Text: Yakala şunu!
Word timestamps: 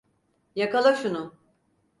Yakala 0.55 0.95
şunu! 0.95 1.33